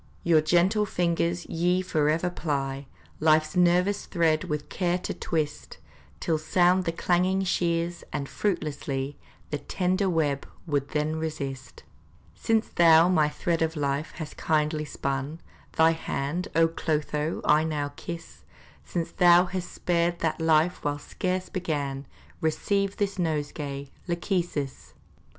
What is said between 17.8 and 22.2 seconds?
kiss! Since thou hast spared that life whilst scarce begun,